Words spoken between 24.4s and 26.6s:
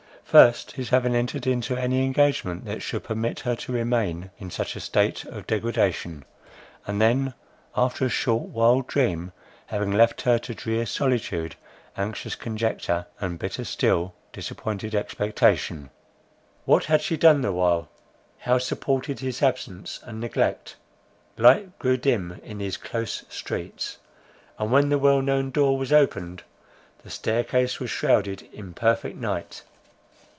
and when the well known door was opened,